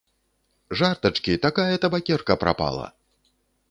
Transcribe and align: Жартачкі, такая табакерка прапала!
Жартачкі, 0.79 1.37
такая 1.45 1.69
табакерка 1.87 2.33
прапала! 2.45 2.93